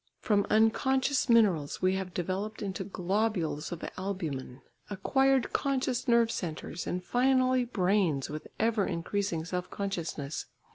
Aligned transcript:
From 0.19 0.47
unconscious 0.49 1.29
minerals 1.29 1.79
we 1.79 1.93
have 1.93 2.11
developed 2.11 2.63
into 2.63 2.83
globules 2.83 3.71
of 3.71 3.83
albumen, 3.99 4.63
acquired 4.89 5.53
conscious 5.53 6.07
nerve 6.07 6.31
centres 6.31 6.87
and 6.87 7.03
finally 7.03 7.65
brains 7.65 8.27
with 8.27 8.47
ever 8.59 8.87
increasing 8.87 9.45
self 9.45 9.69
consciousness. 9.69 10.47